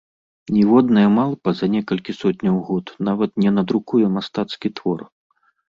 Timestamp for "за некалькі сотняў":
1.59-2.55